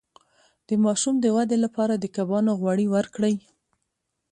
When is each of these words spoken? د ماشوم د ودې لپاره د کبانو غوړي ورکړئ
د 0.67 0.69
ماشوم 0.83 1.15
د 1.21 1.25
ودې 1.35 1.57
لپاره 1.65 1.93
د 1.97 2.05
کبانو 2.15 2.51
غوړي 2.61 2.87
ورکړئ 2.95 3.35